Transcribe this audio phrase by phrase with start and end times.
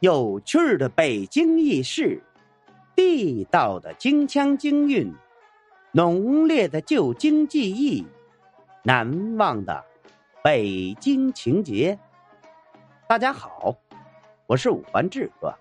[0.00, 2.20] 有趣的北京轶事，
[2.96, 5.14] 地道的京腔京韵，
[5.92, 8.04] 浓烈的旧京记忆，
[8.82, 9.84] 难忘的
[10.42, 11.98] 北京情节。
[13.08, 13.74] 大家好，
[14.46, 15.54] 我是五环志哥。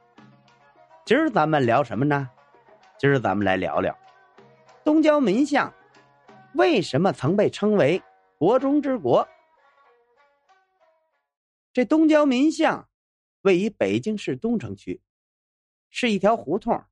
[1.06, 2.30] 今儿咱们聊什么呢？
[2.98, 3.96] 今儿咱们来聊聊
[4.84, 5.72] 东郊民巷
[6.56, 8.02] 为什么曾被称为
[8.38, 9.28] “国中之国”。
[11.72, 12.86] 这东郊民巷。
[13.44, 15.02] 位于北京市东城区，
[15.90, 16.86] 是一条胡同。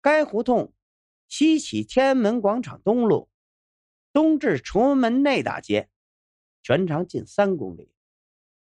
[0.00, 0.74] 该胡同
[1.28, 3.30] 西起天安门广场东路，
[4.12, 5.88] 东至崇文门内大街，
[6.62, 7.92] 全长近三公里，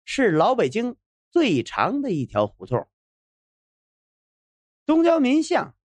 [0.06, 0.96] 是老北京
[1.30, 2.88] 最长的一条胡同。
[4.86, 5.76] 东郊民巷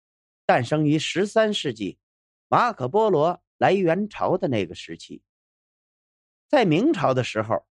[0.44, 1.98] 诞生于十三世纪
[2.46, 5.20] 马可波罗来元朝的那个时期。
[6.46, 7.66] 在明朝的时候，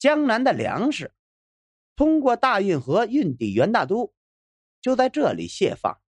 [0.00, 1.14] 江南的粮食。
[2.00, 4.14] 通过大运河运抵元大都，
[4.80, 6.00] 就在这里卸放，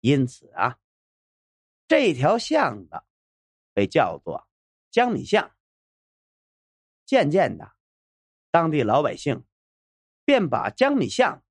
[0.00, 0.80] 因此啊，
[1.86, 3.00] 这条巷子
[3.72, 4.48] 被叫做
[4.90, 5.54] 江米巷。
[7.06, 7.76] 渐渐的，
[8.50, 9.44] 当地老百姓
[10.24, 11.44] 便把江米巷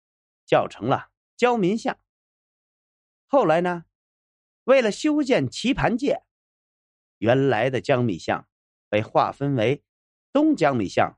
[0.46, 1.98] 叫成了焦民巷。
[3.28, 3.86] 后来呢，
[4.66, 6.26] 为了修建棋盘界，
[7.18, 8.46] 原来的江米巷
[8.90, 9.86] 被划分为
[10.34, 11.18] 东江米巷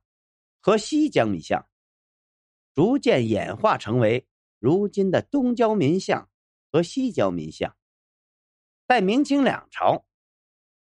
[0.60, 1.68] 和西江米巷。
[2.76, 4.28] 逐渐演化成为
[4.60, 6.30] 如今的东郊民巷
[6.70, 7.74] 和西郊民巷。
[8.86, 10.06] 在明清两朝，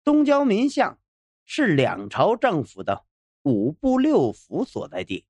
[0.05, 1.01] 东郊民巷
[1.45, 3.05] 是两朝政府的
[3.43, 5.27] 五部六府所在地，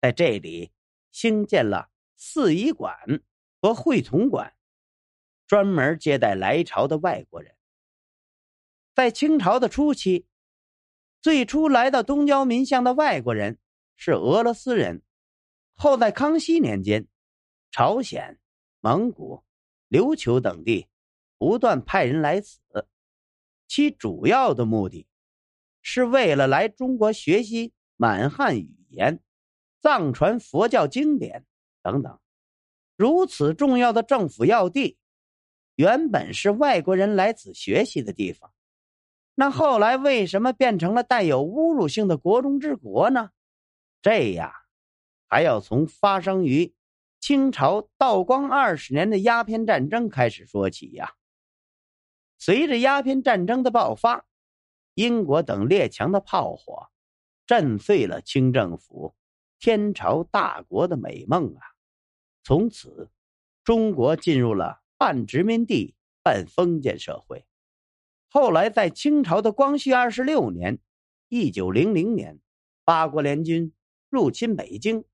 [0.00, 0.70] 在这里
[1.10, 2.96] 兴建了四仪馆
[3.60, 4.54] 和会同馆，
[5.48, 7.56] 专门接待来朝的外国人。
[8.94, 10.26] 在清朝的初期，
[11.20, 13.58] 最初来到东郊民巷的外国人
[13.96, 15.02] 是俄罗斯人。
[15.82, 17.06] 后在康熙年间，
[17.70, 18.38] 朝鲜、
[18.80, 19.42] 蒙古、
[19.88, 20.86] 琉球等地
[21.38, 22.60] 不断派人来此，
[23.66, 25.06] 其主要的目的，
[25.80, 29.22] 是为了来中国学习满汉语言、
[29.80, 31.46] 藏传佛教经典
[31.82, 32.20] 等等。
[32.98, 34.98] 如此重要的政府要地，
[35.76, 38.52] 原本是外国人来此学习的地方，
[39.34, 43.30] 那后来为什么变成了带有侮辱性的“国中之国”呢？
[44.02, 44.52] 这样。
[45.30, 46.74] 还要从发生于
[47.20, 51.14] 清朝道光二十年的鸦片战争开始说起呀。
[52.36, 54.26] 随着鸦片战争的爆发，
[54.94, 56.88] 英国等列强的炮火，
[57.46, 59.14] 震碎了清政府
[59.60, 61.62] 天朝大国的美梦啊！
[62.42, 63.10] 从此，
[63.62, 67.46] 中国进入了半殖民地半封建社会。
[68.28, 70.80] 后来，在清朝的光绪二十六年
[71.28, 72.40] （一九零零年），
[72.84, 73.72] 八国联军
[74.08, 75.04] 入侵北京。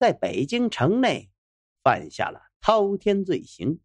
[0.00, 1.28] 在北京城内
[1.82, 3.80] 犯下了滔天罪行，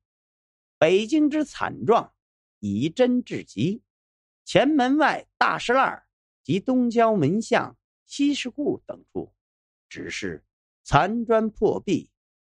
[0.77, 2.13] 北京之惨状
[2.61, 3.83] 以真至极。
[4.45, 6.05] 前门外大石栏
[6.41, 9.33] 及东郊门巷、西市库等处，
[9.89, 10.45] 只是
[10.85, 12.09] 残砖破壁，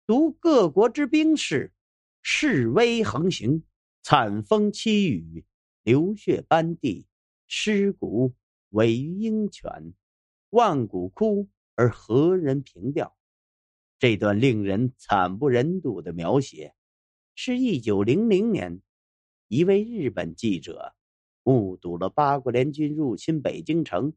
[0.06, 1.74] 独各国之兵士
[2.22, 3.63] 示威横行，
[4.03, 5.44] 惨风凄雨，
[5.81, 7.07] 流血斑地，
[7.47, 8.35] 尸骨
[8.69, 9.95] 委于鹰犬，
[10.51, 13.16] 万骨枯而何人凭吊？
[13.99, 16.75] 这段令人惨不忍睹的描写，
[17.33, 18.81] 是一九零零年
[19.47, 20.93] 一位日本记者
[21.41, 24.13] 目睹了八国联军入侵北京城，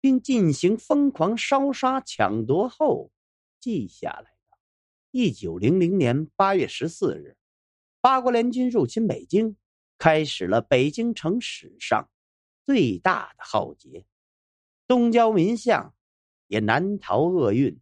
[0.00, 3.10] 并进行疯狂烧杀抢夺后
[3.58, 4.58] 记下来的。
[5.10, 7.36] 一九零零年八月十四日，
[8.00, 9.56] 八国联军入侵北京，
[9.98, 12.08] 开始了北京城史上
[12.64, 14.04] 最大的浩劫，
[14.86, 15.92] 东郊民巷
[16.46, 17.80] 也难逃厄运。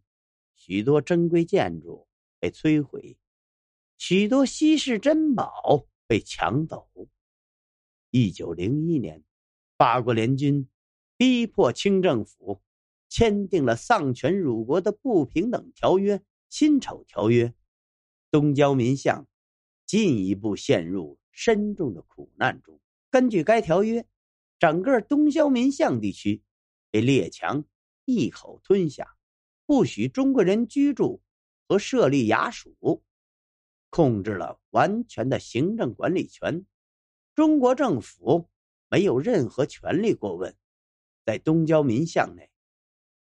[0.67, 2.09] 许多珍贵建筑
[2.41, 3.17] 被摧毁，
[3.97, 6.89] 许多稀世珍宝被抢走。
[8.11, 9.23] 一九零一年，
[9.77, 10.67] 八国联军
[11.15, 12.61] 逼迫清政府
[13.07, 16.17] 签订了丧权辱国的不平等条约
[16.49, 17.45] 《辛丑条约》，
[18.29, 19.25] 东交民巷
[19.85, 22.77] 进一步陷入深重的苦难中。
[23.09, 24.05] 根据该条约，
[24.59, 26.43] 整个东交民巷地区
[26.91, 27.63] 被列强
[28.03, 29.16] 一口吞下。
[29.67, 31.21] 不许中国人居住
[31.67, 33.03] 和设立衙署，
[33.89, 36.65] 控制了完全的行政管理权。
[37.35, 38.49] 中国政府
[38.89, 40.55] 没有任何权利过问。
[41.25, 42.49] 在东郊民巷内，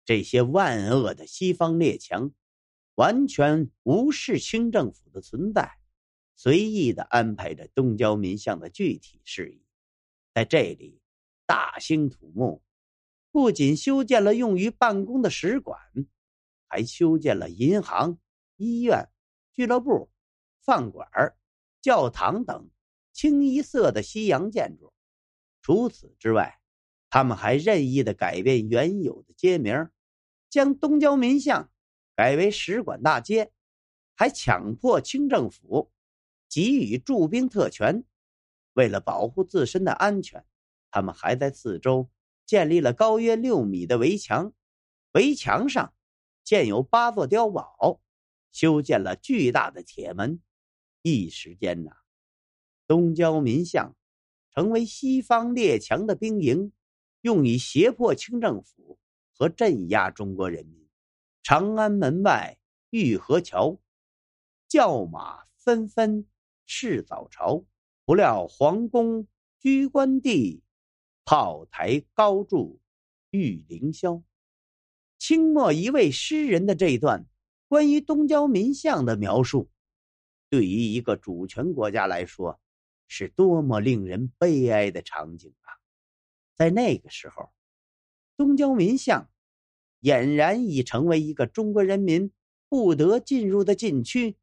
[0.05, 2.33] 这些万恶的西方列强
[2.97, 5.79] 完全无视清政府的存在，
[6.35, 9.65] 随意的安排着东郊民巷的具体事宜。
[10.35, 11.00] 在这里，
[11.47, 12.65] 大兴土木，
[13.31, 15.79] 不仅修建了用于办公的使馆。
[16.73, 18.17] 还修建了银行、
[18.57, 19.11] 医院、
[19.53, 20.09] 俱乐部、
[20.63, 21.07] 饭馆、
[21.83, 22.71] 教堂等
[23.13, 24.91] 清一色的西洋建筑。
[25.61, 26.59] 除此之外，
[27.11, 29.91] 他们还任意的改变原有的街名，
[30.49, 31.71] 将东交民巷
[32.17, 33.53] 改为使馆大街，
[34.15, 35.93] 还强迫清政府
[36.49, 38.03] 给予驻兵特权。
[38.73, 40.43] 为了保护自身的安全，
[40.91, 42.09] 他们还在四周
[42.47, 44.55] 建立了高约六米的围墙，
[45.13, 45.93] 围墙上
[46.44, 48.00] 建有八座碉堡，
[48.50, 50.41] 修建了巨大的铁门。
[51.03, 51.93] 一时间呐，
[52.87, 53.97] 东交民巷
[54.50, 56.73] 成为西方列强的兵营，
[57.23, 58.99] 用以胁迫清政府
[59.37, 60.89] 和镇压中国人民。
[61.43, 62.59] 长安门外
[62.91, 63.81] 玉河桥，
[64.69, 66.27] 叫马纷纷
[66.67, 67.65] 是早朝。
[68.05, 69.27] 不料皇宫
[69.59, 70.62] 居官地，
[71.25, 72.81] 炮台高筑
[73.31, 74.23] 玉凌霄。
[75.23, 77.27] 清末一位诗人的这段
[77.69, 79.71] 关于东交民巷的描述，
[80.51, 82.61] 对于一个主权国家来说，
[83.07, 85.79] 是多么令人悲哀的场景啊！
[86.57, 87.53] 在那个时候，
[88.37, 89.31] 东交民巷
[90.01, 92.33] 俨然已成为一个中国人民
[92.69, 94.37] 不得进入的禁区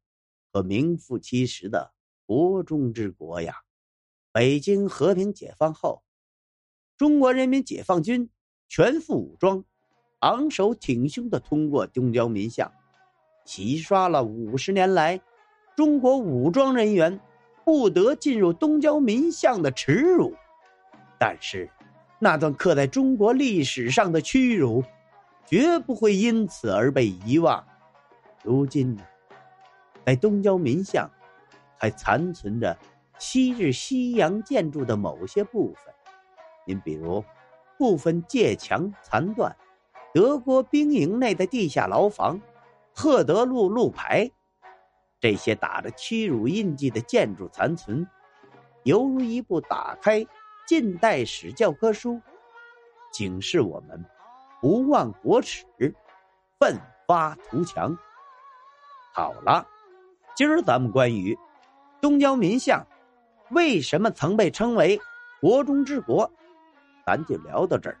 [0.50, 1.92] 和名副其实的。
[2.24, 3.54] 国中之国呀！
[4.32, 6.02] 北京和平解放后，
[6.96, 8.30] 中国人民解放军
[8.66, 9.66] 全副武装，
[10.20, 12.70] 昂首挺胸的通过东交民巷，
[13.44, 15.20] 洗刷了五十年来
[15.76, 17.20] 中国武装人员
[17.64, 20.34] 不得进入东交民巷的耻辱。
[21.18, 21.68] 但是，
[22.18, 24.84] 那段刻在中国历史上的屈辱，
[25.46, 27.64] 绝不会因此而被遗忘。
[28.42, 29.02] 如今呢，
[30.06, 31.10] 在东交民巷。
[31.82, 32.76] 还残存着
[33.18, 35.94] 昔日西洋建筑的某些部分，
[36.66, 37.24] 您比如
[37.78, 39.56] 部分界墙残断、
[40.12, 42.40] 德国兵营内的地下牢房、
[42.92, 44.30] 赫德路路牌，
[45.20, 48.06] 这些打着屈辱印记的建筑残存，
[48.82, 50.26] 犹如一部打开
[50.66, 52.20] 近代史教科书，
[53.12, 54.04] 警示我们
[54.60, 55.64] 不忘国耻，
[56.58, 56.76] 奋
[57.06, 57.96] 发图强。
[59.12, 59.66] 好了，
[60.34, 61.38] 今儿咱们关于。
[62.00, 62.86] 东交民巷
[63.50, 64.98] 为什么曾被称为
[65.40, 66.30] 国中之国？
[67.04, 68.00] 咱就聊到这儿。